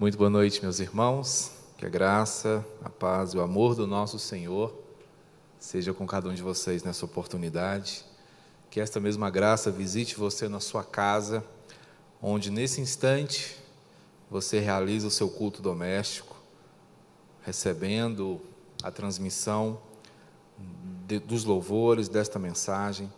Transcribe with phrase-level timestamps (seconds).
[0.00, 1.50] Muito boa noite, meus irmãos.
[1.76, 4.72] Que a graça, a paz e o amor do nosso Senhor
[5.58, 8.04] seja com cada um de vocês nessa oportunidade.
[8.70, 11.42] Que esta mesma graça visite você na sua casa,
[12.22, 13.56] onde nesse instante
[14.30, 16.36] você realiza o seu culto doméstico,
[17.44, 18.40] recebendo
[18.84, 19.80] a transmissão
[21.08, 23.12] de, dos louvores desta mensagem,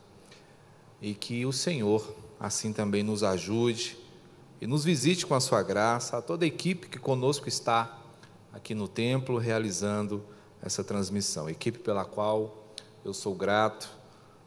[0.99, 3.99] e que o Senhor assim também nos ajude
[4.61, 7.99] e nos visite com a sua graça, a toda a equipe que conosco está
[8.53, 10.23] aqui no templo realizando
[10.61, 12.75] essa transmissão, equipe pela qual
[13.05, 13.89] eu sou grato,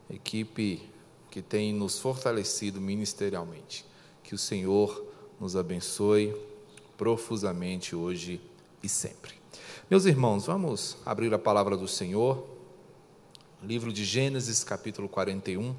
[0.09, 0.87] equipe
[1.31, 3.83] que tem nos fortalecido ministerialmente.
[4.23, 5.03] Que o Senhor
[5.39, 6.35] nos abençoe
[6.95, 8.39] profusamente hoje
[8.83, 9.33] e sempre.
[9.89, 12.47] Meus irmãos, vamos abrir a palavra do Senhor,
[13.63, 15.75] livro de Gênesis, capítulo 41.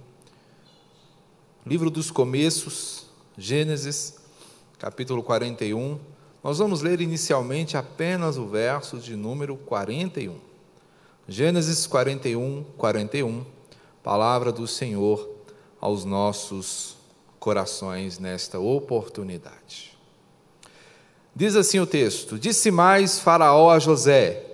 [1.65, 3.07] Livro dos começos,
[3.39, 4.24] Gênesis,
[4.85, 5.99] capítulo 41.
[6.43, 10.37] Nós vamos ler inicialmente apenas o verso de número 41.
[11.27, 13.47] Gênesis 41, 41.
[14.03, 15.27] Palavra do Senhor
[15.81, 16.99] aos nossos
[17.41, 19.97] corações nesta oportunidade.
[21.35, 24.45] Diz assim o texto: Disse mais Faraó a José: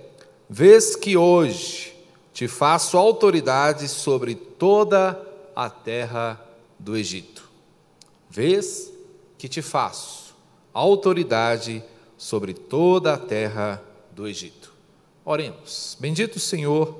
[0.49, 1.93] Vês que hoje
[2.31, 5.21] te faço autoridade sobre toda
[5.53, 6.39] a terra
[6.79, 7.49] do Egito.
[8.29, 8.89] Vês
[9.37, 10.20] que te faço
[10.73, 11.83] autoridade
[12.17, 14.71] sobre toda a terra do Egito.
[15.25, 15.97] Oremos.
[15.99, 16.95] Bendito Senhor,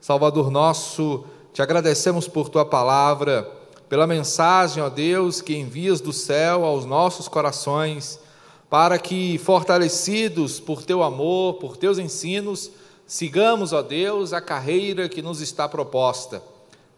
[0.00, 3.50] Salvador nosso, te agradecemos por tua palavra,
[3.88, 8.20] pela mensagem, ó Deus, que envias do céu aos nossos corações,
[8.68, 12.70] para que, fortalecidos por teu amor, por teus ensinos,
[13.06, 16.40] sigamos, ó Deus, a carreira que nos está proposta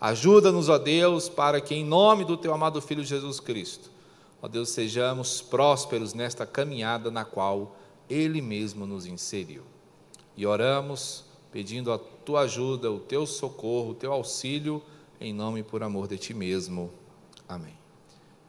[0.02, 3.88] Ajuda-nos, ó Deus, para que em nome do teu amado Filho Jesus Cristo,
[4.42, 7.76] ó Deus, sejamos prósperos nesta caminhada na qual
[8.10, 9.62] Ele mesmo nos inseriu.
[10.36, 14.82] E oramos pedindo a tua ajuda, o teu socorro, o teu auxílio,
[15.20, 16.90] em nome e por amor de ti mesmo.
[17.48, 17.74] Amém.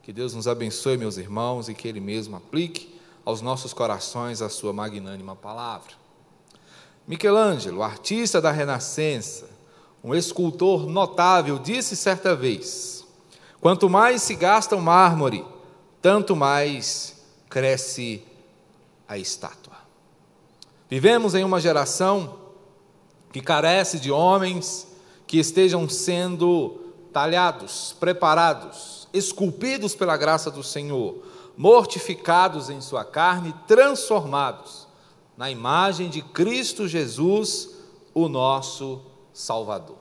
[0.02, 4.48] Que Deus nos abençoe, meus irmãos, e que Ele mesmo aplique aos nossos corações a
[4.48, 5.92] sua magnânima palavra.
[7.06, 9.48] Michelangelo, artista da Renascença,
[10.02, 13.06] um escultor notável, disse certa vez:
[13.60, 15.44] Quanto mais se gasta o mármore,
[16.04, 17.16] tanto mais
[17.48, 18.22] cresce
[19.08, 19.72] a estátua.
[20.86, 22.40] Vivemos em uma geração
[23.32, 24.86] que carece de homens
[25.26, 31.24] que estejam sendo talhados, preparados, esculpidos pela graça do Senhor,
[31.56, 34.86] mortificados em sua carne, transformados
[35.38, 37.70] na imagem de Cristo Jesus,
[38.12, 39.00] o nosso
[39.32, 39.96] Salvador.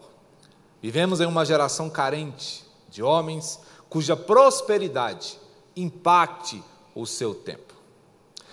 [0.81, 3.57] Vivemos em uma geração carente de homens
[3.89, 5.41] cuja prosperidade
[5.75, 6.63] impacte
[6.95, 7.73] o seu tempo.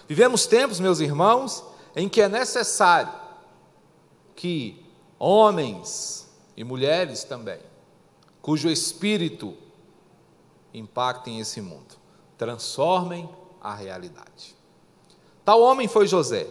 [0.09, 1.65] Vivemos tempos, meus irmãos,
[1.95, 3.13] em que é necessário
[4.35, 4.85] que
[5.19, 7.61] homens e mulheres também,
[8.41, 9.57] cujo espírito
[10.73, 11.97] impactem esse mundo,
[12.39, 13.29] transformem
[13.61, 14.57] a realidade.
[15.45, 16.47] Tal homem foi José.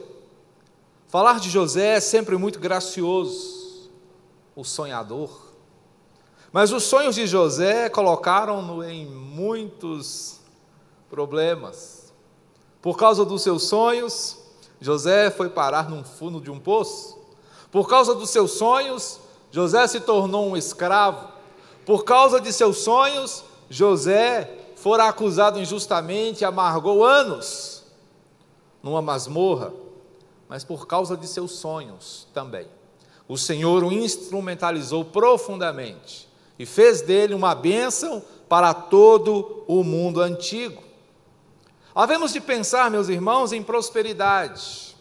[1.07, 3.89] Falar de José é sempre muito gracioso
[4.55, 5.49] o sonhador.
[6.51, 10.38] Mas os sonhos de José colocaram-no em muitos
[11.09, 12.13] problemas.
[12.81, 14.37] Por causa dos seus sonhos,
[14.79, 17.17] José foi parar num fundo de um poço.
[17.71, 19.19] Por causa dos seus sonhos,
[19.51, 21.27] José se tornou um escravo.
[21.85, 27.83] Por causa de seus sonhos, José fora acusado injustamente e amargou anos
[28.81, 29.73] numa masmorra.
[30.47, 32.67] Mas por causa de seus sonhos também,
[33.27, 36.27] o Senhor o instrumentalizou profundamente
[36.57, 40.88] e fez dele uma bênção para todo o mundo antigo.
[41.93, 44.95] Havemos de pensar, meus irmãos, em prosperidade.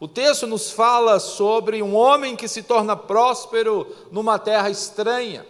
[0.00, 5.46] O texto nos fala sobre um homem que se torna próspero numa terra estranha.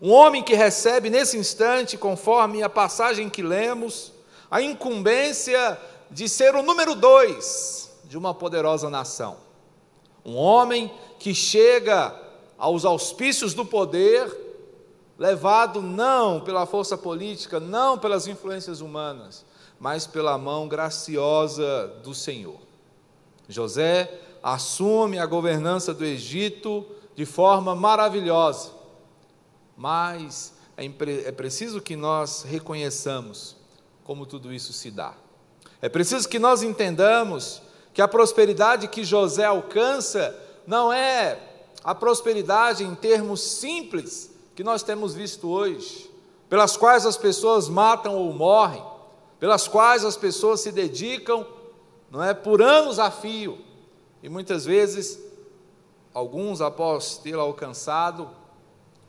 [0.00, 4.12] Um homem que recebe nesse instante, conforme a passagem que lemos,
[4.50, 9.38] a incumbência de ser o número dois de uma poderosa nação.
[10.24, 12.14] Um homem que chega
[12.56, 14.30] aos auspícios do poder,
[15.18, 19.44] levado não pela força política, não pelas influências humanas,
[19.78, 22.58] mas pela mão graciosa do Senhor.
[23.48, 28.70] José assume a governança do Egito de forma maravilhosa,
[29.76, 30.86] mas é,
[31.28, 33.56] é preciso que nós reconheçamos
[34.02, 35.14] como tudo isso se dá.
[35.80, 37.62] É preciso que nós entendamos
[37.92, 40.34] que a prosperidade que José alcança
[40.66, 41.38] não é
[41.82, 46.10] a prosperidade em termos simples que nós temos visto hoje,
[46.48, 48.82] pelas quais as pessoas matam ou morrem,
[49.38, 51.46] pelas quais as pessoas se dedicam
[52.10, 53.58] não é por anos a fio.
[54.22, 55.18] E muitas vezes,
[56.12, 58.30] alguns, após tê-la alcançado,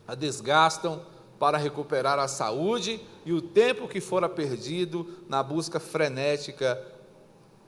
[0.07, 1.01] a desgastam
[1.39, 6.81] para recuperar a saúde e o tempo que fora perdido na busca frenética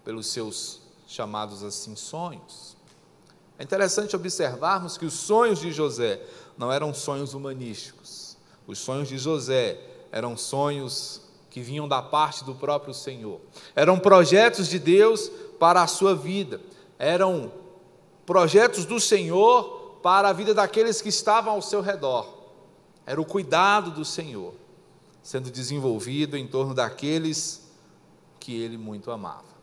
[0.03, 2.77] pelos seus chamados assim sonhos.
[3.59, 6.21] É interessante observarmos que os sonhos de José
[6.57, 8.37] não eram sonhos humanísticos.
[8.65, 9.79] Os sonhos de José
[10.11, 11.21] eram sonhos
[11.57, 13.41] que vinham da parte do próprio Senhor.
[13.75, 16.61] Eram projetos de Deus para a sua vida.
[16.99, 17.51] Eram
[18.27, 22.27] projetos do Senhor para a vida daqueles que estavam ao seu redor.
[23.07, 24.53] Era o cuidado do Senhor
[25.23, 27.67] sendo desenvolvido em torno daqueles
[28.39, 29.57] que ele muito amava.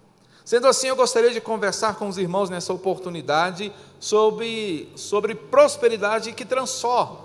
[0.45, 6.45] Sendo assim, eu gostaria de conversar com os irmãos nessa oportunidade sobre, sobre prosperidade que
[6.45, 7.21] transforma.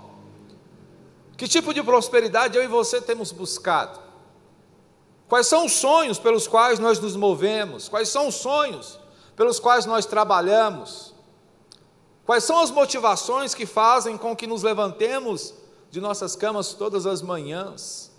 [1.36, 4.09] Que tipo de prosperidade eu e você temos buscado?
[5.30, 7.88] Quais são os sonhos pelos quais nós nos movemos?
[7.88, 8.98] Quais são os sonhos
[9.36, 11.14] pelos quais nós trabalhamos?
[12.26, 15.54] Quais são as motivações que fazem com que nos levantemos
[15.88, 18.10] de nossas camas todas as manhãs?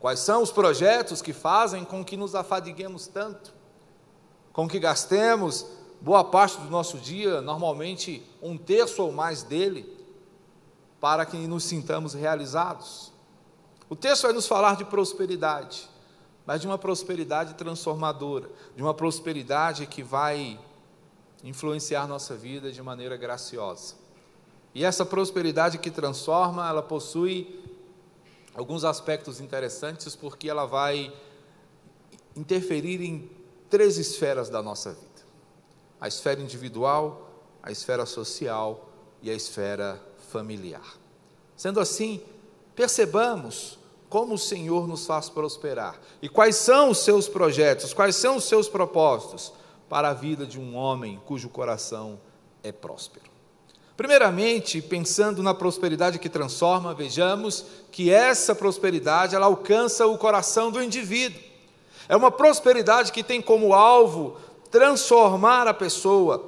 [0.00, 3.52] Quais são os projetos que fazem com que nos afadiguemos tanto?
[4.54, 5.66] Com que gastemos
[6.00, 10.02] boa parte do nosso dia, normalmente um terço ou mais dele,
[10.98, 13.14] para que nos sintamos realizados?
[13.88, 15.88] O texto vai nos falar de prosperidade,
[16.44, 20.58] mas de uma prosperidade transformadora, de uma prosperidade que vai
[21.44, 23.94] influenciar nossa vida de maneira graciosa.
[24.74, 27.64] E essa prosperidade que transforma, ela possui
[28.54, 31.12] alguns aspectos interessantes, porque ela vai
[32.34, 33.30] interferir em
[33.70, 35.22] três esferas da nossa vida:
[36.00, 37.30] a esfera individual,
[37.62, 38.90] a esfera social
[39.22, 40.96] e a esfera familiar.
[41.56, 42.22] Sendo assim,
[42.76, 43.78] percebamos
[44.08, 48.44] como o Senhor nos faz prosperar e quais são os seus projetos, quais são os
[48.44, 49.52] seus propósitos
[49.88, 52.20] para a vida de um homem cujo coração
[52.62, 53.26] é próspero.
[53.96, 60.82] Primeiramente, pensando na prosperidade que transforma, vejamos que essa prosperidade ela alcança o coração do
[60.82, 61.40] indivíduo.
[62.06, 64.36] É uma prosperidade que tem como alvo
[64.70, 66.44] transformar a pessoa,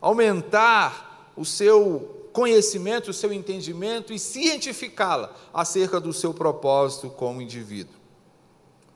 [0.00, 7.94] aumentar o seu conhecimento, o seu entendimento e cientificá-la acerca do seu propósito como indivíduo.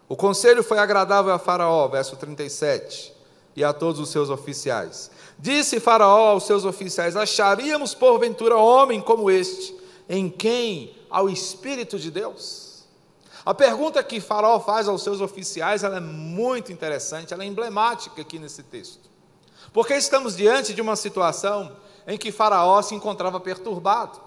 [0.09, 3.13] O conselho foi agradável a Faraó, verso 37,
[3.57, 5.11] e a todos os seus oficiais.
[5.39, 9.77] Disse Faraó aos seus oficiais: Acharíamos porventura homem como este,
[10.09, 12.85] em quem há o Espírito de Deus?
[13.45, 18.39] A pergunta que Faraó faz aos seus oficiais é muito interessante, ela é emblemática aqui
[18.39, 19.09] nesse texto.
[19.73, 24.21] Porque estamos diante de uma situação em que Faraó se encontrava perturbado.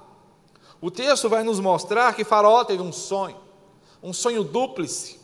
[0.82, 3.38] O texto vai nos mostrar que Faraó teve um sonho,
[4.02, 5.20] um sonho dúplice,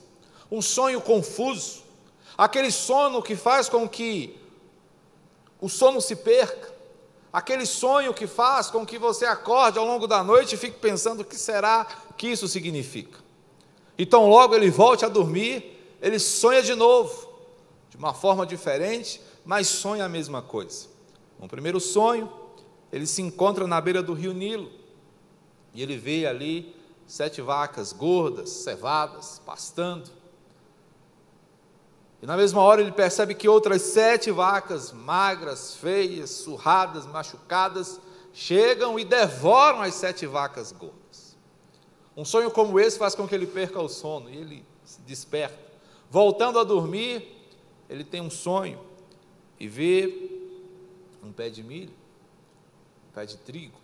[0.51, 1.83] um sonho confuso,
[2.37, 4.39] aquele sono que faz com que
[5.59, 6.73] o sono se perca,
[7.31, 11.21] aquele sonho que faz com que você acorde ao longo da noite e fique pensando
[11.21, 11.85] o que será
[12.17, 13.19] que isso significa.
[13.97, 17.29] Então, logo ele volte a dormir, ele sonha de novo,
[17.89, 20.87] de uma forma diferente, mas sonha a mesma coisa.
[21.39, 22.31] No primeiro sonho,
[22.95, 24.71] ele se encontra na beira do rio Nilo
[25.73, 26.73] e ele vê ali
[27.05, 30.09] sete vacas gordas, cevadas, pastando.
[32.21, 37.99] E na mesma hora ele percebe que outras sete vacas magras, feias, surradas, machucadas,
[38.31, 41.35] chegam e devoram as sete vacas gordas.
[42.15, 45.59] Um sonho como esse faz com que ele perca o sono e ele se desperta.
[46.09, 47.27] Voltando a dormir,
[47.89, 48.79] ele tem um sonho
[49.59, 50.31] e vê
[51.21, 52.04] um pé de milho,
[53.15, 53.79] pé de trigo,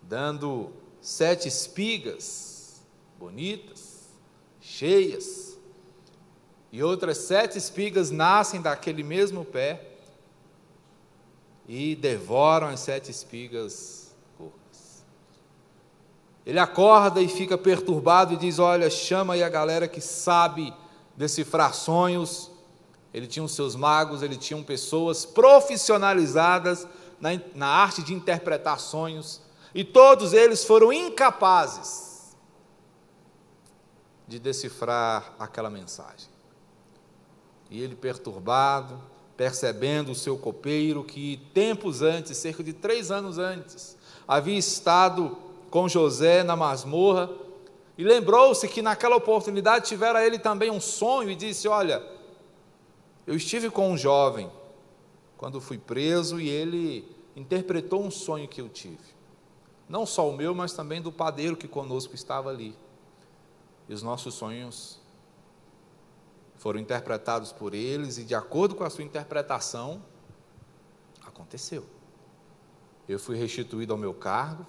[0.00, 0.70] dando
[1.00, 2.80] sete espigas
[3.18, 4.04] bonitas,
[4.60, 5.58] cheias,
[6.70, 9.84] e outras sete espigas nascem daquele mesmo pé
[11.66, 15.04] e devoram as sete espigas gordas.
[16.44, 20.72] Ele acorda e fica perturbado e diz: Olha, chama aí a galera que sabe
[21.16, 22.52] decifrar sonhos.
[23.12, 26.86] Ele tinha os seus magos, ele tinha pessoas profissionalizadas
[27.20, 29.40] na, na arte de interpretar sonhos,
[29.74, 32.34] e todos eles foram incapazes
[34.26, 36.28] de decifrar aquela mensagem.
[37.70, 39.00] E ele perturbado,
[39.36, 43.96] percebendo o seu copeiro, que tempos antes, cerca de três anos antes,
[44.26, 45.36] havia estado
[45.70, 47.30] com José na masmorra,
[47.98, 52.02] e lembrou-se que naquela oportunidade tivera ele também um sonho e disse: Olha,
[53.26, 54.50] eu estive com um jovem
[55.36, 59.16] quando fui preso e ele interpretou um sonho que eu tive.
[59.88, 62.76] Não só o meu, mas também do padeiro que conosco estava ali.
[63.88, 65.00] E os nossos sonhos
[66.56, 70.02] foram interpretados por eles, e de acordo com a sua interpretação,
[71.24, 71.86] aconteceu.
[73.08, 74.66] Eu fui restituído ao meu cargo,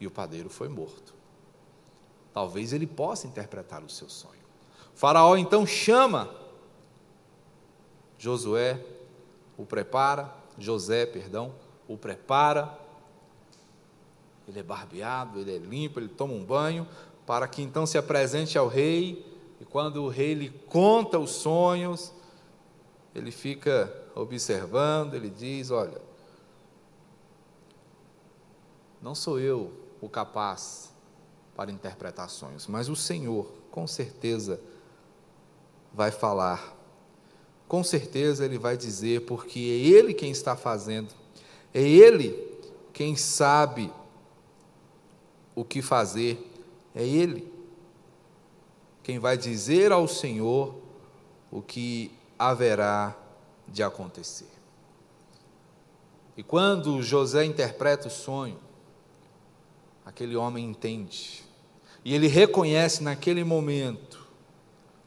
[0.00, 1.14] e o padeiro foi morto.
[2.32, 4.34] Talvez ele possa interpretar o seu sonho.
[4.94, 6.34] O faraó então chama
[8.18, 8.84] Josué,
[9.56, 11.54] o prepara, José, perdão,
[11.86, 12.76] o prepara.
[14.46, 16.86] Ele é barbeado, ele é limpo, ele toma um banho,
[17.26, 19.24] para que então se apresente ao rei,
[19.60, 22.12] e quando o rei lhe conta os sonhos,
[23.14, 26.00] ele fica observando, ele diz: Olha,
[29.02, 30.92] não sou eu o capaz
[31.56, 34.60] para interpretar sonhos, mas o Senhor, com certeza,
[35.92, 36.77] vai falar.
[37.68, 41.10] Com certeza ele vai dizer, porque é Ele quem está fazendo,
[41.72, 42.34] é Ele
[42.92, 43.92] quem sabe
[45.54, 46.50] o que fazer,
[46.94, 47.52] é Ele
[49.02, 50.74] quem vai dizer ao Senhor
[51.50, 53.16] o que haverá
[53.66, 54.48] de acontecer.
[56.36, 58.58] E quando José interpreta o sonho,
[60.06, 61.42] aquele homem entende.
[62.04, 64.17] E ele reconhece naquele momento: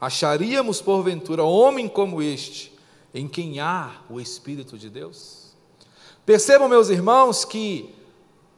[0.02, 2.74] acharíamos porventura homem como este,
[3.14, 5.52] em quem há o Espírito de Deus?
[6.26, 7.94] Percebam, meus irmãos, que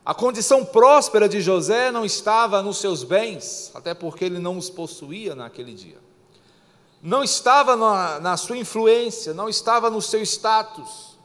[0.05, 4.69] a condição próspera de José não estava nos seus bens, até porque ele não os
[4.69, 6.01] possuía naquele dia.
[7.01, 11.17] Não estava na, na sua influência, não estava no seu status,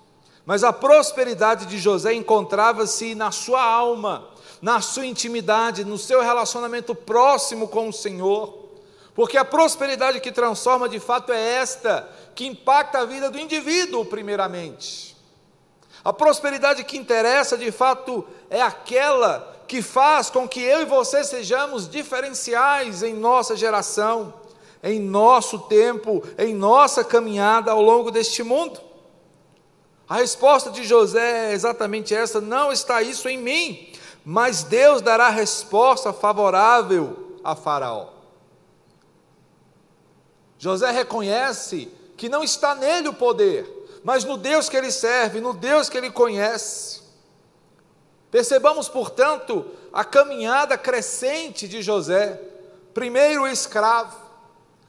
[0.45, 4.29] mas a prosperidade de José encontrava-se na sua alma,
[4.61, 8.68] na sua intimidade, no seu relacionamento próximo com o Senhor.
[9.19, 14.05] Porque a prosperidade que transforma de fato é esta, que impacta a vida do indivíduo,
[14.05, 15.17] primeiramente.
[16.05, 21.25] A prosperidade que interessa de fato é aquela que faz com que eu e você
[21.25, 24.33] sejamos diferenciais em nossa geração,
[24.85, 28.81] em nosso tempo, em nossa caminhada ao longo deste mundo.
[30.09, 33.93] A resposta de José é exatamente essa: não está isso em mim,
[34.25, 38.18] mas Deus dará resposta favorável a Faraó.
[40.59, 45.55] José reconhece que não está nele o poder, mas no Deus que ele serve, no
[45.55, 47.01] Deus que ele conhece.
[48.31, 52.41] Percebamos, portanto, a caminhada crescente de José.
[52.93, 54.19] Primeiro o escravo,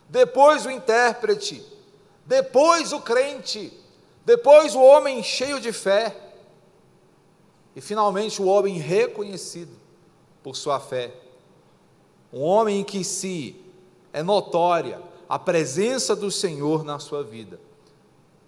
[0.09, 1.63] depois o intérprete,
[2.25, 3.71] depois o crente,
[4.25, 6.15] depois o homem cheio de fé.
[7.75, 9.71] E finalmente o homem reconhecido
[10.41, 11.13] por sua fé.
[12.33, 13.55] Um homem em que se
[14.11, 17.59] é notória a presença do Senhor na sua vida.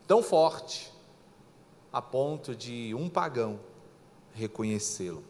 [0.07, 0.91] Tão forte
[1.93, 3.59] a ponto de um pagão
[4.33, 5.23] reconhecê-lo.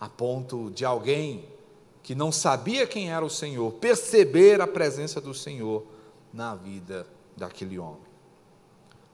[0.00, 1.44] A ponto de alguém
[2.02, 5.84] que não sabia quem era o Senhor perceber a presença do Senhor
[6.32, 8.08] na vida daquele homem.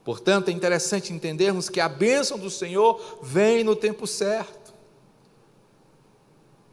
[0.05, 4.73] Portanto, é interessante entendermos que a bênção do Senhor vem no tempo certo.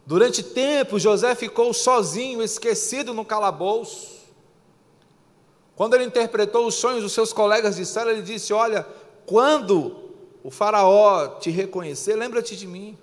[0.06, 4.21] Durante tempo, José ficou sozinho, esquecido no calabouço.
[5.82, 8.86] Quando ele interpretou os sonhos dos seus colegas de cela, ele disse: Olha,
[9.26, 10.12] quando
[10.44, 12.96] o Faraó te reconhecer, lembra-te de mim,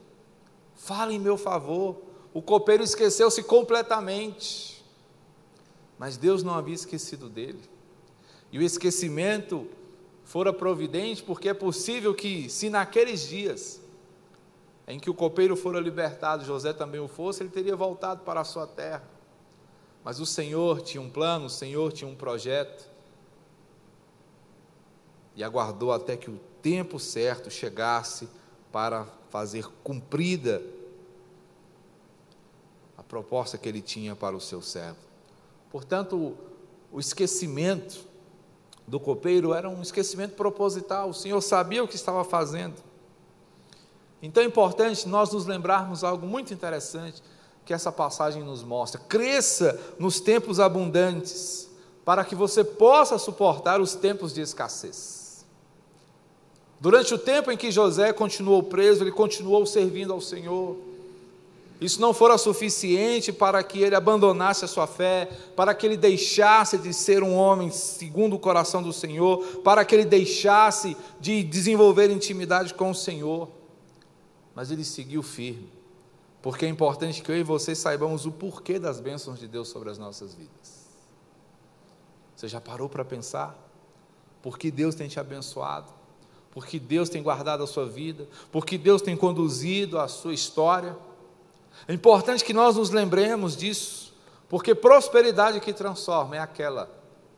[0.76, 1.96] fala em meu favor.
[2.32, 4.80] O copeiro esqueceu-se completamente,
[5.98, 7.58] mas Deus não havia esquecido dele,
[8.52, 9.66] e o esquecimento
[10.22, 13.80] fora providente, porque é possível que, se naqueles dias
[14.86, 18.44] em que o copeiro fora libertado, José também o fosse, ele teria voltado para a
[18.44, 19.17] sua terra.
[20.08, 22.88] Mas o Senhor tinha um plano, o Senhor tinha um projeto,
[25.36, 28.26] e aguardou até que o tempo certo chegasse
[28.72, 30.62] para fazer cumprida
[32.96, 34.96] a proposta que ele tinha para o seu servo.
[35.70, 36.34] Portanto,
[36.90, 37.98] o esquecimento
[38.86, 42.82] do copeiro era um esquecimento proposital, o Senhor sabia o que estava fazendo.
[44.22, 47.22] Então é importante nós nos lembrarmos algo muito interessante
[47.68, 48.98] que essa passagem nos mostra.
[48.98, 51.68] Cresça nos tempos abundantes,
[52.02, 55.44] para que você possa suportar os tempos de escassez.
[56.80, 60.88] Durante o tempo em que José continuou preso, ele continuou servindo ao Senhor
[61.80, 66.76] isso não fora suficiente para que ele abandonasse a sua fé, para que ele deixasse
[66.76, 72.10] de ser um homem segundo o coração do Senhor, para que ele deixasse de desenvolver
[72.10, 73.48] intimidade com o Senhor.
[74.56, 75.68] Mas ele seguiu firme,
[76.40, 79.90] porque é importante que eu e você saibamos o porquê das bênçãos de Deus sobre
[79.90, 80.86] as nossas vidas.
[82.36, 83.56] Você já parou para pensar?
[84.40, 85.92] Por que Deus tem te abençoado?
[86.52, 88.28] Por que Deus tem guardado a sua vida?
[88.52, 90.96] Por que Deus tem conduzido a sua história?
[91.86, 94.14] É importante que nós nos lembremos disso,
[94.48, 96.88] Porque prosperidade que transforma é aquela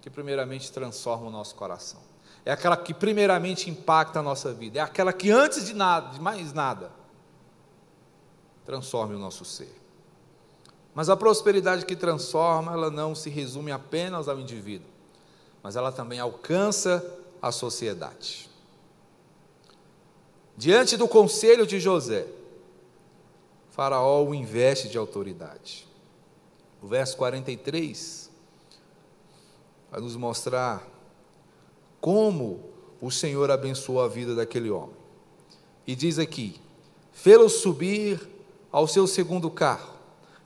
[0.00, 2.00] que primeiramente transforma o nosso coração.
[2.44, 6.20] É aquela que primeiramente impacta a nossa vida, é aquela que antes de nada, de
[6.20, 6.90] mais nada,
[8.64, 9.74] transforme o nosso ser.
[10.94, 14.88] Mas a prosperidade que transforma, ela não se resume apenas ao indivíduo,
[15.62, 17.04] mas ela também alcança
[17.40, 18.50] a sociedade.
[20.56, 22.26] Diante do conselho de José,
[23.70, 25.88] Faraó o investe de autoridade.
[26.82, 28.30] O verso 43
[29.90, 30.86] vai nos mostrar
[32.00, 34.96] como o Senhor abençoou a vida daquele homem.
[35.86, 36.60] E diz aqui:
[37.12, 38.28] fê-lo subir
[38.70, 39.92] ao seu segundo carro,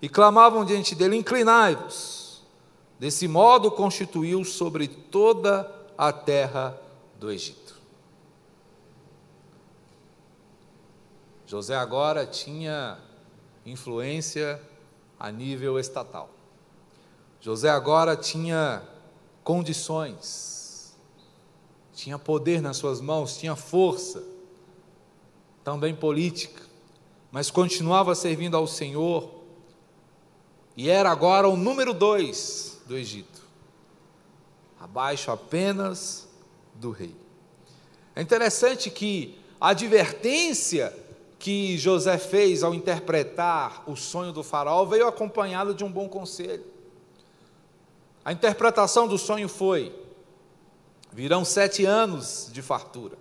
[0.01, 2.43] e clamavam diante dele: Inclinai-vos.
[2.99, 6.79] Desse modo constituiu sobre toda a terra
[7.19, 7.75] do Egito.
[11.47, 12.99] José agora tinha
[13.67, 14.61] influência
[15.19, 16.31] a nível estatal.
[17.41, 18.83] José agora tinha
[19.43, 20.97] condições,
[21.93, 24.25] tinha poder nas suas mãos, tinha força,
[25.63, 26.64] também política,
[27.35, 29.29] mas continuava servindo ao Senhor
[30.77, 33.43] e era agora o número dois do Egito,
[34.79, 36.29] abaixo apenas
[36.77, 37.13] do rei.
[38.15, 40.97] É interessante que a advertência
[41.37, 46.65] que José fez ao interpretar o sonho do faraó veio acompanhado de um bom conselho.
[48.25, 49.93] A interpretação do sonho foi:
[51.13, 53.19] virão sete anos de fartura,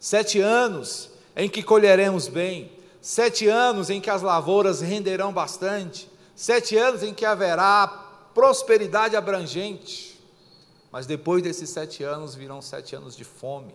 [0.00, 6.74] sete anos em que colheremos bem, sete anos em que as lavouras renderão bastante, sete
[6.74, 7.86] anos em que haverá
[8.32, 10.18] prosperidade abrangente.
[10.90, 13.74] Mas depois desses sete anos virão sete anos de fome,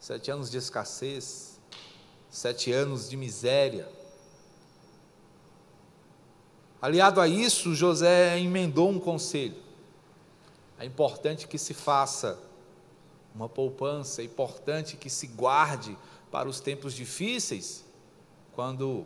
[0.00, 1.60] sete anos de escassez,
[2.30, 3.86] sete anos de miséria.
[6.80, 9.62] Aliado a isso, José emendou um conselho.
[10.78, 12.38] É importante que se faça
[13.34, 15.94] uma poupança, é importante que se guarde
[16.30, 17.84] para os tempos difíceis,
[18.56, 19.04] quando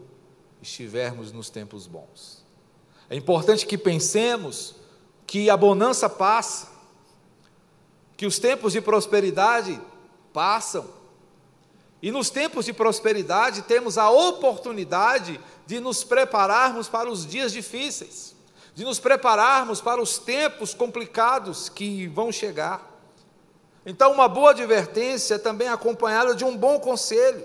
[0.62, 2.44] estivermos nos tempos bons.
[3.10, 4.76] É importante que pensemos
[5.26, 6.68] que a bonança passa,
[8.16, 9.80] que os tempos de prosperidade
[10.32, 10.88] passam,
[12.00, 18.36] e nos tempos de prosperidade temos a oportunidade de nos prepararmos para os dias difíceis,
[18.72, 22.88] de nos prepararmos para os tempos complicados que vão chegar.
[23.84, 27.44] Então, uma boa advertência é também acompanhada de um bom conselho.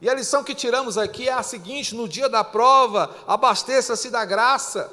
[0.00, 4.24] E a lição que tiramos aqui é a seguinte: no dia da prova, abasteça-se da
[4.24, 4.92] graça,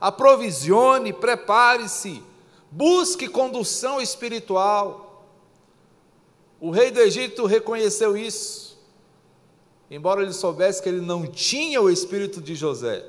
[0.00, 2.22] aprovisione, prepare-se,
[2.70, 5.26] busque condução espiritual.
[6.60, 8.78] O rei do Egito reconheceu isso,
[9.90, 13.04] embora ele soubesse que ele não tinha o espírito de José.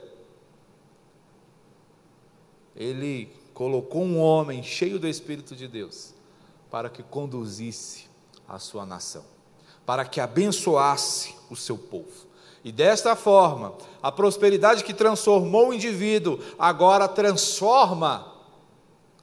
[2.76, 6.14] Ele colocou um homem cheio do espírito de Deus
[6.70, 8.06] para que conduzisse
[8.48, 9.26] a sua nação,
[9.88, 12.28] para que abençoasse o seu povo.
[12.62, 13.74] E desta forma,
[14.04, 18.36] a prosperidade que transformou o indivíduo agora transforma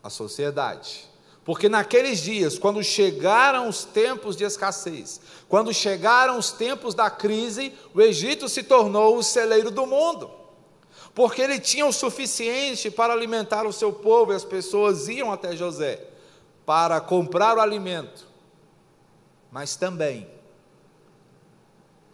[0.02, 1.04] a sociedade.
[1.44, 7.74] Porque naqueles dias, quando chegaram os tempos de escassez, quando chegaram os tempos da crise,
[7.92, 10.30] o Egito se tornou o celeiro do mundo.
[11.14, 15.54] Porque ele tinha o suficiente para alimentar o seu povo e as pessoas iam até
[15.54, 16.08] José
[16.64, 18.26] para comprar o alimento.
[19.52, 20.32] Mas também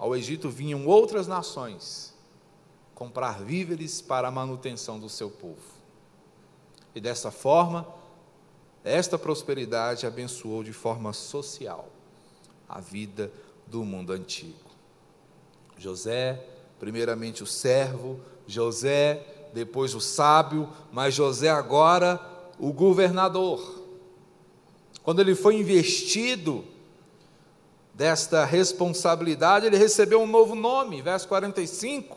[0.01, 2.15] ao Egito vinham outras nações
[2.95, 5.61] comprar víveres para a manutenção do seu povo.
[6.95, 7.87] E dessa forma,
[8.83, 11.91] esta prosperidade abençoou de forma social
[12.67, 13.31] a vida
[13.67, 14.71] do mundo antigo.
[15.77, 16.47] José,
[16.79, 22.19] primeiramente o servo, José, depois o sábio, mas José agora
[22.59, 23.85] o governador.
[25.03, 26.65] Quando ele foi investido
[27.95, 32.17] desta responsabilidade, ele recebeu um novo nome, verso 45.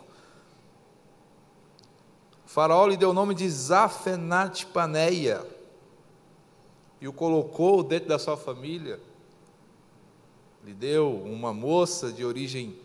[2.46, 5.46] O faraó lhe deu o nome de Zafenat Paneia
[7.02, 9.00] e o colocou dentro da sua família,
[10.64, 12.80] lhe deu uma moça de origem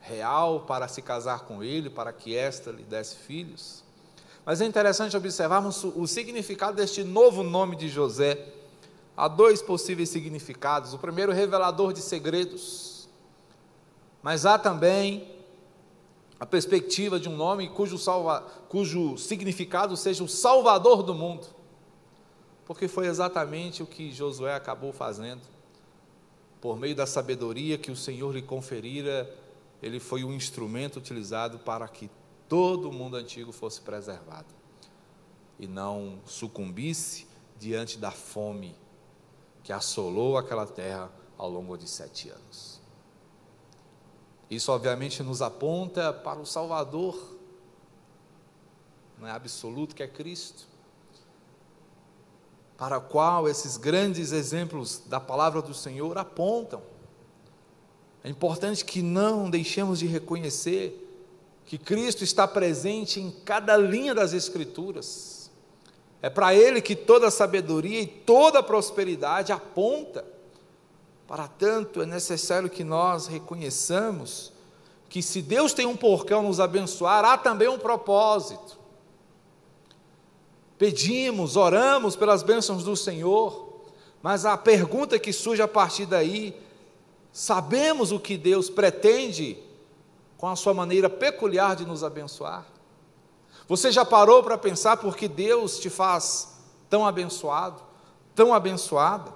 [0.00, 3.84] real para se casar com ele, para que esta lhe desse filhos.
[4.44, 8.38] Mas é interessante observarmos o significado deste novo nome de José.
[9.16, 10.92] Há dois possíveis significados.
[10.92, 13.08] O primeiro, revelador de segredos.
[14.22, 15.34] Mas há também
[16.38, 21.56] a perspectiva de um nome cujo, salva, cujo significado seja o salvador do mundo
[22.66, 25.42] porque foi exatamente o que Josué acabou fazendo.
[26.60, 29.32] Por meio da sabedoria que o Senhor lhe conferira,
[29.80, 32.10] ele foi o instrumento utilizado para que
[32.48, 34.52] todo o mundo antigo fosse preservado
[35.58, 37.26] e não sucumbisse
[37.58, 38.74] diante da fome
[39.66, 42.80] que assolou aquela terra ao longo de sete anos.
[44.48, 47.36] Isso, obviamente, nos aponta para o Salvador,
[49.18, 50.68] não é absoluto, que é Cristo,
[52.78, 56.80] para o qual esses grandes exemplos da palavra do Senhor apontam.
[58.22, 61.02] É importante que não deixemos de reconhecer
[61.64, 65.35] que Cristo está presente em cada linha das Escrituras.
[66.22, 70.24] É para Ele que toda sabedoria e toda prosperidade aponta.
[71.26, 74.52] Para tanto, é necessário que nós reconheçamos
[75.08, 78.78] que se Deus tem um porcão nos abençoar, há também um propósito.
[80.78, 83.84] Pedimos, oramos pelas bênçãos do Senhor,
[84.22, 86.54] mas a pergunta que surge a partir daí,
[87.32, 89.58] sabemos o que Deus pretende
[90.36, 92.66] com a sua maneira peculiar de nos abençoar?
[93.68, 96.56] Você já parou para pensar por que Deus te faz
[96.88, 97.82] tão abençoado,
[98.34, 99.32] tão abençoada?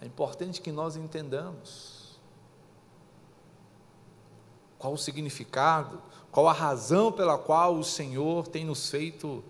[0.00, 2.18] É importante que nós entendamos
[4.78, 9.42] qual o significado, qual a razão pela qual o Senhor tem nos feito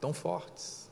[0.00, 0.90] tão fortes,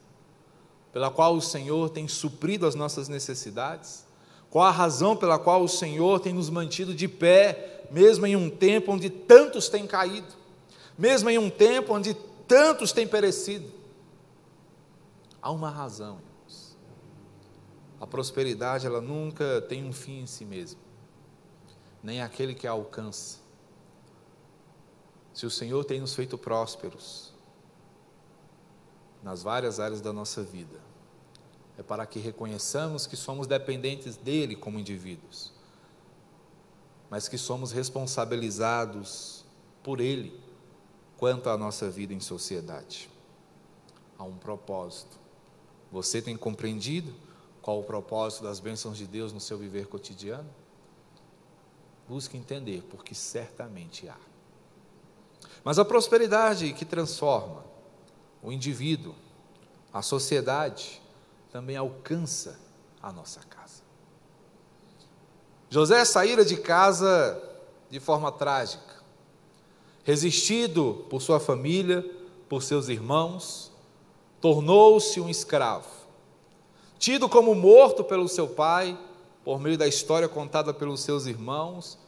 [0.92, 4.06] pela qual o Senhor tem suprido as nossas necessidades,
[4.48, 8.50] qual a razão pela qual o Senhor tem nos mantido de pé, mesmo em um
[8.50, 10.32] tempo onde tantos têm caído,
[10.98, 12.14] mesmo em um tempo onde
[12.46, 13.72] tantos têm perecido.
[15.40, 16.18] Há uma razão.
[18.00, 20.80] A prosperidade, ela nunca tem um fim em si mesma,
[22.02, 23.38] nem aquele que a alcança.
[25.32, 27.34] Se o Senhor tem nos feito prósperos
[29.22, 30.78] nas várias áreas da nossa vida,
[31.78, 35.52] é para que reconheçamos que somos dependentes dele como indivíduos,
[37.10, 39.44] mas que somos responsabilizados
[39.82, 40.38] por ele
[41.16, 43.08] quanto à nossa vida em sociedade.
[44.18, 45.18] Há um propósito.
[45.90, 47.14] Você tem compreendido?
[47.62, 50.48] Qual o propósito das bênçãos de Deus no seu viver cotidiano?
[52.08, 54.16] Busque entender, porque certamente há.
[55.64, 57.64] Mas a prosperidade que transforma
[58.42, 59.14] o indivíduo,
[59.92, 61.02] a sociedade,
[61.50, 62.58] também alcança
[63.02, 63.55] a nossa casa.
[65.68, 67.42] José saíra de casa
[67.90, 68.96] de forma trágica,
[70.04, 72.04] resistido por sua família,
[72.48, 73.72] por seus irmãos,
[74.40, 75.96] tornou-se um escravo
[76.98, 78.98] tido como morto pelo seu pai,
[79.44, 81.98] por meio da história contada pelos seus irmãos,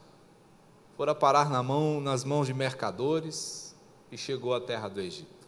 [0.96, 3.74] fora parar na mão, nas mãos de mercadores
[4.10, 5.46] e chegou à terra do Egito.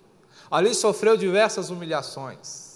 [0.51, 2.70] Ali sofreu diversas humilhações.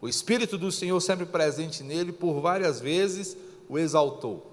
[0.00, 3.36] O Espírito do Senhor, sempre presente nele, por várias vezes
[3.68, 4.46] o exaltou,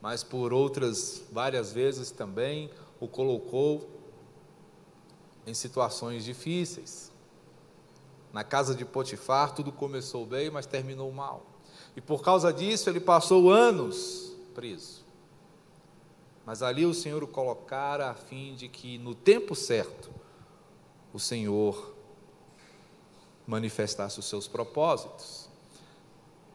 [0.00, 3.88] mas por outras várias vezes também o colocou
[5.46, 7.10] em situações difíceis.
[8.32, 11.44] Na casa de Potifar, tudo começou bem, mas terminou mal.
[11.96, 15.02] E por causa disso, ele passou anos preso.
[16.46, 20.10] Mas ali o Senhor o colocara a fim de que, no tempo certo,
[21.12, 21.91] o Senhor
[23.46, 25.48] manifestasse os seus propósitos.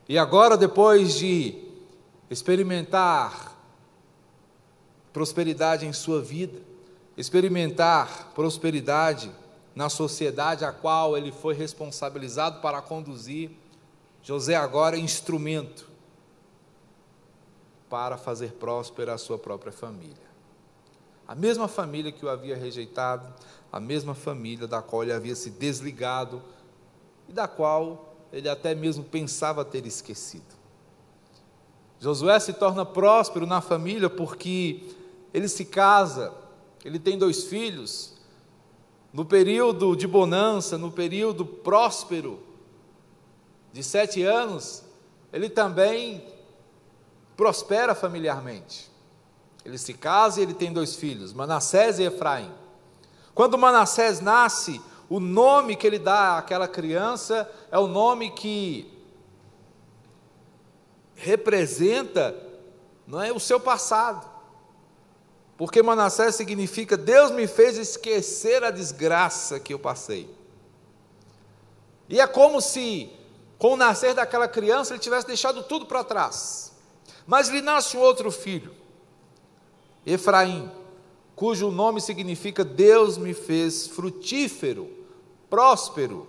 [0.07, 1.67] E agora, depois de
[2.29, 3.55] experimentar
[5.11, 6.59] prosperidade em sua vida,
[7.17, 9.31] experimentar prosperidade
[9.75, 13.51] na sociedade a qual ele foi responsabilizado para conduzir.
[14.23, 15.87] José agora é instrumento
[17.89, 20.27] para fazer próspera a sua própria família.
[21.27, 23.33] A mesma família que o havia rejeitado,
[23.71, 26.41] a mesma família da qual ele havia se desligado
[27.27, 30.57] e da qual ele até mesmo pensava ter esquecido.
[31.99, 34.95] Josué se torna próspero na família porque
[35.33, 36.33] ele se casa,
[36.85, 38.13] ele tem dois filhos,
[39.11, 42.39] no período de bonança, no período próspero,
[43.73, 44.83] de sete anos,
[45.31, 46.23] ele também
[47.35, 48.91] prospera familiarmente.
[49.65, 52.51] Ele se casa e ele tem dois filhos, Manassés e Efraim.
[53.33, 58.91] Quando Manassés nasce, o nome que ele dá àquela criança é o nome que
[61.15, 62.35] representa
[63.05, 64.29] não é o seu passado.
[65.57, 70.29] Porque Manassés significa Deus me fez esquecer a desgraça que eu passei.
[72.09, 73.09] E é como se,
[73.57, 76.73] com o nascer daquela criança, ele tivesse deixado tudo para trás.
[77.25, 78.73] Mas lhe nasce um outro filho,
[80.05, 80.71] Efraim,
[81.35, 84.89] cujo nome significa Deus me fez frutífero,
[85.49, 86.27] próspero,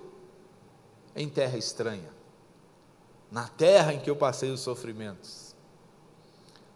[1.14, 2.10] em terra estranha,
[3.30, 5.54] na terra em que eu passei os sofrimentos.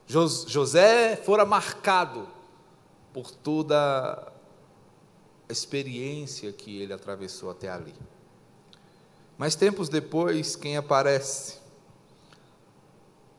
[0.06, 2.28] José fora marcado
[3.12, 4.32] por toda
[5.48, 7.94] a experiência que ele atravessou até ali.
[9.38, 11.58] Mas tempos depois, quem aparece?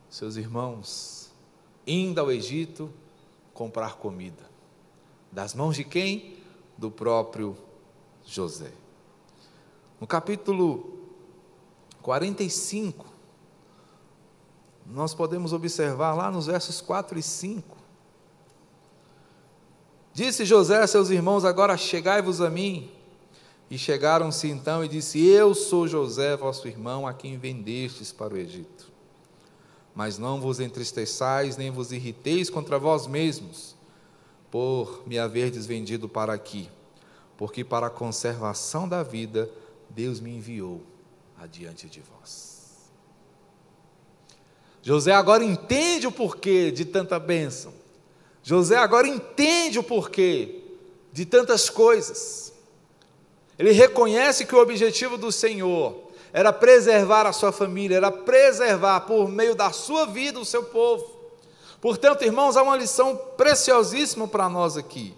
[0.10, 1.32] Seus irmãos,
[1.86, 2.92] indo ao Egito
[3.54, 4.44] comprar comida.
[5.32, 6.38] Das mãos de quem?
[6.78, 7.58] Do próprio
[8.26, 8.72] José.
[10.04, 11.00] No capítulo
[12.02, 13.06] 45,
[14.86, 17.78] nós podemos observar lá nos versos 4 e 5.
[20.12, 22.92] Disse José a seus irmãos: Agora chegai-vos a mim.
[23.72, 28.38] E chegaram-se então e disse: Eu sou José, vosso irmão, a quem vendestes para o
[28.38, 28.92] Egito.
[29.96, 33.74] Mas não vos entristeçais, nem vos irriteis contra vós mesmos,
[34.52, 36.70] por me haverdes vendido para aqui,
[37.38, 39.50] porque para a conservação da vida
[39.96, 40.82] Deus me enviou
[41.38, 42.90] adiante de vós.
[44.82, 47.74] José agora entende o porquê de tanta bênção.
[48.42, 50.62] José agora entende o porquê
[51.12, 52.54] de tantas coisas.
[53.58, 59.30] Ele reconhece que o objetivo do Senhor era preservar a sua família, era preservar por
[59.30, 61.08] meio da sua vida o seu povo.
[61.80, 65.14] Portanto, irmãos, há uma lição preciosíssima para nós aqui.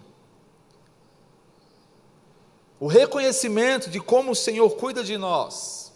[2.78, 5.92] O reconhecimento de como o Senhor cuida de nós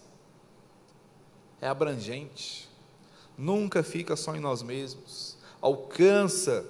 [1.61, 2.71] é abrangente,
[3.37, 6.65] nunca fica só em nós mesmos, alcança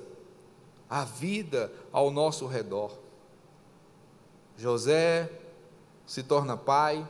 [0.88, 2.99] a vida ao nosso redor.
[4.57, 5.31] José
[6.05, 7.07] se torna pai,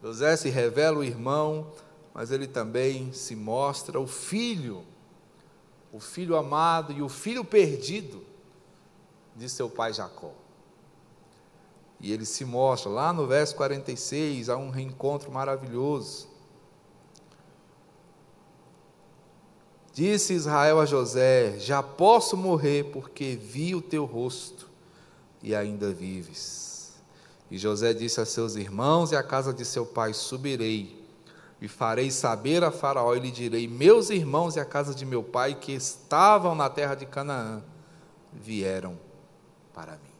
[0.00, 1.72] José se revela o irmão,
[2.14, 4.84] mas ele também se mostra o filho,
[5.92, 8.24] o filho amado e o filho perdido
[9.34, 10.41] de seu pai Jacó.
[12.02, 16.26] E ele se mostra, lá no verso 46, há um reencontro maravilhoso.
[19.94, 24.68] Disse Israel a José: Já posso morrer, porque vi o teu rosto
[25.40, 26.94] e ainda vives.
[27.48, 31.00] E José disse a seus irmãos e à casa de seu pai: Subirei
[31.60, 35.22] e farei saber a Faraó e lhe direi: Meus irmãos e a casa de meu
[35.22, 37.62] pai que estavam na terra de Canaã
[38.32, 38.98] vieram
[39.72, 40.11] para mim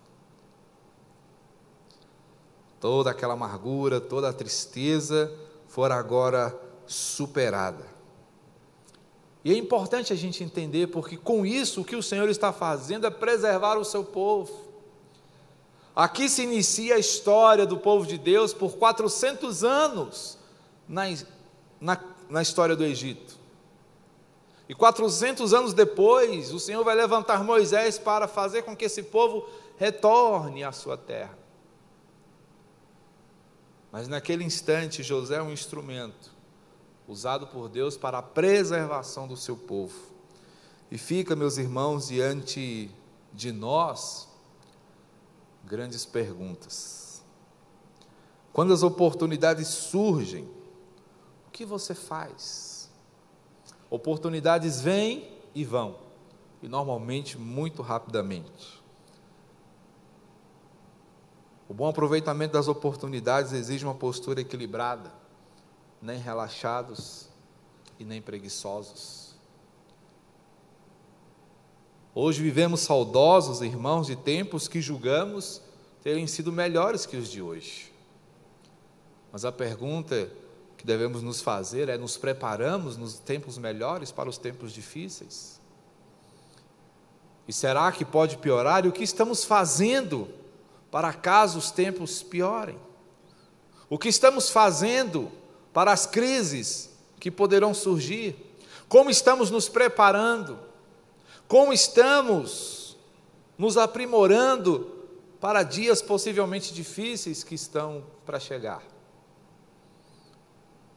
[2.83, 5.33] toda aquela amargura, toda a tristeza
[5.69, 6.53] fora agora
[6.85, 7.87] superada.
[9.45, 13.07] E é importante a gente entender, porque com isso o que o Senhor está fazendo
[13.07, 14.53] é preservar o seu povo.
[15.95, 20.37] Aqui se inicia a história do povo de Deus por 400 anos
[20.89, 21.05] na,
[21.81, 23.39] na, na história do Egito.
[24.69, 29.47] E 400 anos depois, o Senhor vai levantar Moisés para fazer com que esse povo
[29.77, 31.42] retorne à sua terra.
[33.93, 36.33] Mas naquele instante, José é um instrumento
[37.07, 39.95] usado por Deus para a preservação do seu povo.
[40.91, 42.91] E fica, meus irmãos, diante
[43.35, 44.29] de nós
[45.65, 47.23] grandes perguntas.
[48.53, 50.45] Quando as oportunidades surgem,
[51.47, 52.91] o que você faz?
[53.91, 55.99] Oportunidades vêm e vão,
[56.63, 58.82] e normalmente muito rapidamente.
[61.73, 65.11] O bom aproveitamento das oportunidades exige uma postura equilibrada,
[66.03, 67.31] nem relaxados
[67.99, 69.35] e nem preguiçosos.
[72.15, 75.63] Hoje vivemos saudosos, irmãos, de tempos que julgamos
[76.03, 77.91] terem sido melhores que os de hoje.
[79.33, 80.31] Mas a pergunta
[80.77, 85.59] que devemos nos fazer é: nos preparamos nos tempos melhores para os tempos difíceis?
[87.49, 88.85] E será que pode piorar?
[88.85, 90.42] E o que estamos fazendo
[90.93, 92.79] para caso os tempos piorem?
[93.89, 95.33] O que estamos fazendo
[95.73, 98.37] para as crises que poderão surgir?
[98.91, 100.59] Como estamos nos preparando?
[101.49, 102.99] Como estamos
[103.57, 105.09] nos aprimorando
[105.41, 108.83] para dias possivelmente difíceis que estão para chegar?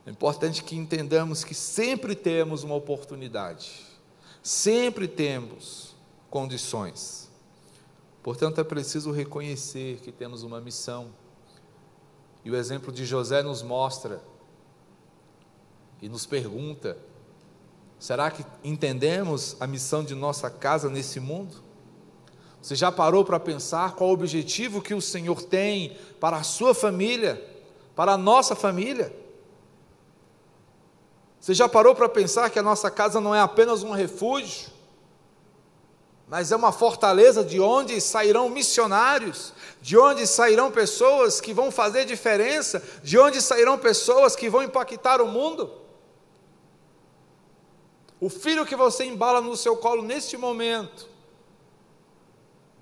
[0.05, 3.71] É importante que entendamos que sempre temos uma oportunidade,
[4.43, 5.95] sempre temos
[6.29, 7.24] condições.
[8.25, 11.09] Portanto, é preciso reconhecer que temos uma missão.
[12.43, 14.19] E o exemplo de José nos mostra
[16.01, 16.97] e nos pergunta:
[17.99, 21.57] será que entendemos a missão de nossa casa nesse mundo?
[22.59, 26.73] Você já parou para pensar qual o objetivo que o Senhor tem para a sua
[26.73, 27.39] família,
[27.95, 29.15] para a nossa família?
[31.39, 34.73] Você já parou para pensar que a nossa casa não é apenas um refúgio,
[36.27, 42.05] mas é uma fortaleza de onde sairão missionários, de onde sairão pessoas que vão fazer
[42.05, 45.71] diferença, de onde sairão pessoas que vão impactar o mundo.
[48.19, 51.07] O filho que você embala no seu colo neste momento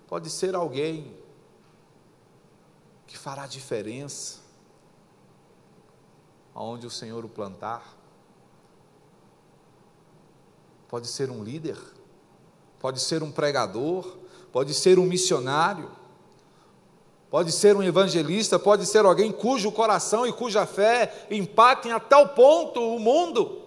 [0.08, 1.18] pode ser alguém
[3.06, 4.40] que fará diferença
[6.56, 7.98] aonde o Senhor o plantar.
[10.88, 11.78] Pode ser um líder,
[12.84, 14.18] pode ser um pregador,
[14.52, 15.90] pode ser um missionário,
[17.30, 22.28] pode ser um evangelista, pode ser alguém cujo coração e cuja fé impactem até o
[22.28, 23.62] ponto o mundo.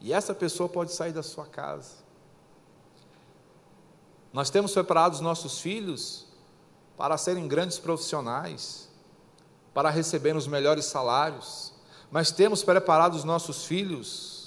[0.00, 1.96] E essa pessoa pode sair da sua casa.
[4.32, 6.24] Nós temos preparado os nossos filhos
[6.96, 8.88] para serem grandes profissionais,
[9.74, 11.74] para receber os melhores salários,
[12.10, 14.41] mas temos preparado os nossos filhos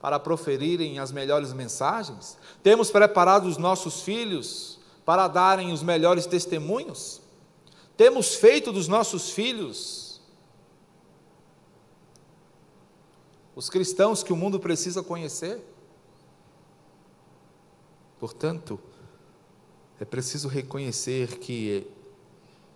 [0.00, 2.36] para proferirem as melhores mensagens?
[2.62, 7.20] Temos preparado os nossos filhos para darem os melhores testemunhos?
[7.96, 10.06] Temos feito dos nossos filhos
[13.56, 15.64] os cristãos que o mundo precisa conhecer?
[18.20, 18.78] Portanto,
[19.98, 21.90] é preciso reconhecer que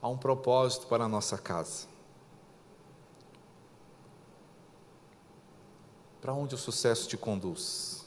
[0.01, 1.90] há um propósito para a nossa casa.
[6.21, 8.05] Para onde o sucesso te conduz?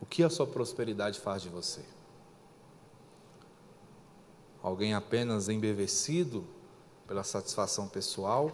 [0.00, 1.84] O que a sua prosperidade faz de você?
[4.62, 6.46] Alguém apenas embevecido
[7.06, 8.50] pela satisfação pessoal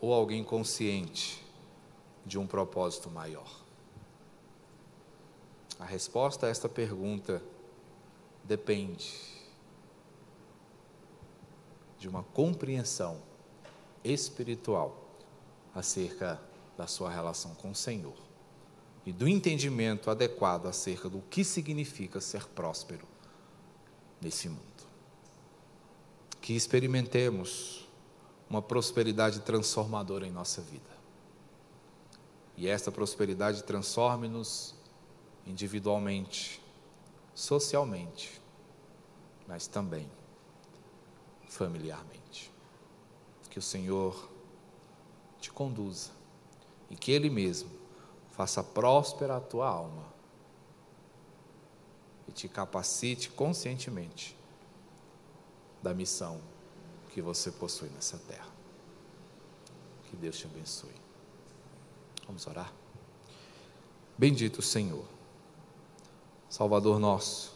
[0.00, 1.44] ou alguém consciente
[2.24, 3.62] de um propósito maior?
[5.78, 7.42] A resposta a esta pergunta
[8.42, 9.12] depende
[11.98, 13.20] de uma compreensão
[14.02, 15.03] espiritual
[15.74, 16.40] acerca
[16.76, 18.16] da sua relação com o Senhor
[19.06, 23.06] e do entendimento adequado acerca do que significa ser próspero
[24.20, 24.62] nesse mundo.
[26.40, 27.86] Que experimentemos
[28.48, 30.94] uma prosperidade transformadora em nossa vida.
[32.56, 34.74] E esta prosperidade transforme-nos
[35.46, 36.62] individualmente,
[37.34, 38.40] socialmente,
[39.46, 40.10] mas também
[41.48, 42.52] familiarmente.
[43.50, 44.33] Que o Senhor
[45.44, 46.10] te conduza
[46.90, 47.68] e que Ele mesmo
[48.30, 50.06] faça próspera a tua alma
[52.26, 54.34] e te capacite conscientemente
[55.82, 56.40] da missão
[57.10, 58.48] que você possui nessa terra.
[60.04, 60.94] Que Deus te abençoe.
[62.26, 62.72] Vamos orar?
[64.16, 65.04] Bendito Senhor,
[66.48, 67.54] Salvador nosso,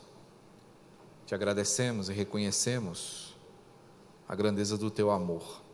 [1.24, 3.34] te agradecemos e reconhecemos
[4.28, 5.67] a grandeza do teu amor.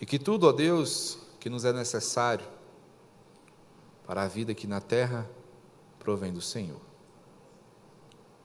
[0.00, 2.46] E que tudo, ó Deus, que nos é necessário
[4.06, 5.30] para a vida aqui na terra,
[5.98, 6.80] provém do Senhor.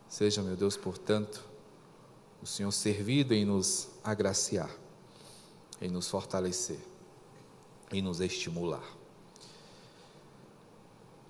[0.08, 1.44] Seja, meu Deus, portanto,
[2.42, 4.70] o Senhor servido em nos agraciar,
[5.82, 6.80] em nos fortalecer,
[7.92, 8.84] em nos estimular.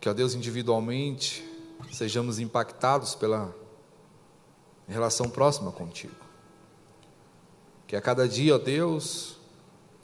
[0.02, 1.44] Que, ó Deus, individualmente,
[1.92, 3.56] sejamos impactados pela
[4.88, 6.16] relação próxima contigo.
[7.88, 9.35] Que a cada dia, ó Deus,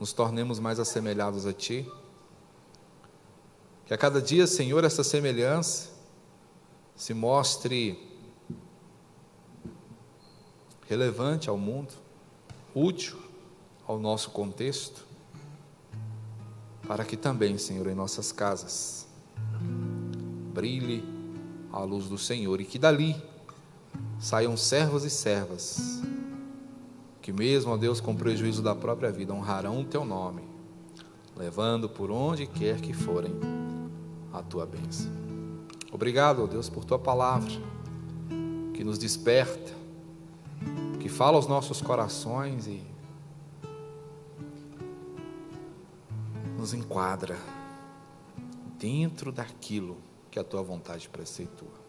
[0.01, 1.87] nos tornemos mais assemelhados a Ti.
[3.85, 5.91] Que a cada dia, Senhor, essa semelhança
[6.95, 8.09] se mostre
[10.89, 11.93] relevante ao mundo,
[12.73, 13.15] útil
[13.87, 15.05] ao nosso contexto,
[16.87, 19.07] para que também, Senhor, em nossas casas
[20.51, 21.03] brilhe
[21.71, 23.15] a luz do Senhor e que dali
[24.19, 26.01] saiam servos e servas
[27.21, 30.41] que mesmo, ó Deus, com prejuízo da própria vida, honrarão o teu nome,
[31.37, 33.33] levando por onde quer que forem
[34.33, 35.11] a tua bênção.
[35.91, 37.51] Obrigado, ó Deus, por tua palavra,
[38.73, 39.71] que nos desperta,
[40.99, 42.81] que fala aos nossos corações e
[46.57, 47.37] nos enquadra
[48.79, 49.97] dentro daquilo
[50.31, 51.81] que a tua vontade preceitua.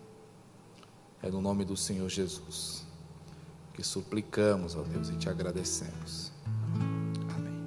[1.22, 2.91] É no nome do Senhor Jesus
[3.72, 6.30] que suplicamos, ó Deus, e te agradecemos.
[7.34, 7.62] Amém.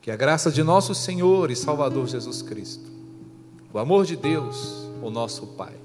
[0.00, 2.90] Que a graça de nosso Senhor e Salvador Jesus Cristo,
[3.72, 5.76] o amor de Deus, o nosso Pai,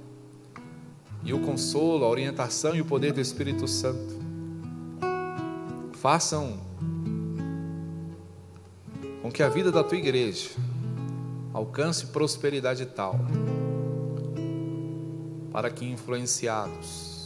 [1.24, 4.18] e o consolo, a orientação e o poder do Espírito Santo
[5.93, 6.58] façam
[9.22, 10.52] com que a vida da tua igreja
[11.54, 13.20] alcance prosperidade tal,
[15.52, 17.18] para que influenciados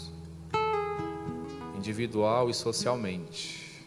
[1.83, 3.83] individual e socialmente,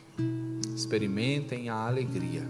[0.75, 2.47] experimentem a alegria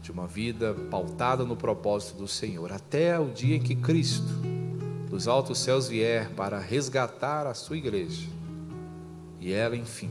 [0.00, 4.32] de uma vida pautada no propósito do Senhor, até o dia em que Cristo,
[5.10, 8.28] dos altos céus, vier para resgatar a sua igreja
[9.40, 10.10] e ela, enfim,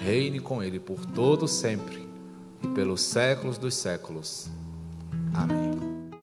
[0.00, 2.06] reine com Ele por todo sempre
[2.62, 4.48] e pelos séculos dos séculos.
[5.34, 5.71] Amém.